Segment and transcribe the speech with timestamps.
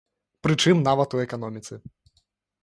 [0.47, 1.73] Прычым нават у эканоміцы.